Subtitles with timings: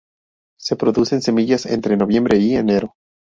[0.59, 2.95] Se producen semillas entre noviembre y enero.